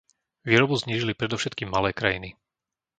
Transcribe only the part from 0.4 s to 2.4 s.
Výrobu znížili predovšetkým malé krajiny.